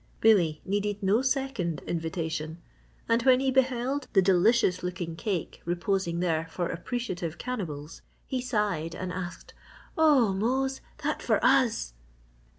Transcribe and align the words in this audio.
Billy 0.19 0.61
needed 0.65 1.03
no 1.03 1.21
second 1.21 1.83
invitation 1.85 2.57
and 3.07 3.21
when 3.21 3.39
he 3.39 3.51
beheld 3.51 4.07
the 4.13 4.21
delicious 4.23 4.81
looking 4.81 5.15
cake 5.15 5.61
reposing 5.63 6.21
there 6.21 6.47
for 6.49 6.69
appreciative 6.69 7.37
cannibals, 7.37 8.01
he 8.25 8.41
sighed 8.41 8.95
and 8.95 9.13
asked, 9.13 9.53
"Oh, 9.95 10.33
Mose! 10.33 10.81
That 11.03 11.21
for 11.21 11.39
us!" 11.45 11.93